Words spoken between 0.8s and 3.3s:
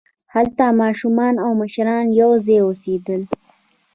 ماشومان او مشران یوځای اوسېدل.